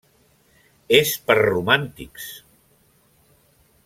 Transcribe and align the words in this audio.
És 0.99 1.11
per 1.27 1.35
romàntics. 1.41 2.25